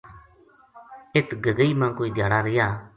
اِت 1.15 1.27
گگئی 1.43 1.71
ما 1.79 1.87
کوئی 1.97 2.09
دھیاڑا 2.15 2.39
رہیا 2.45 2.67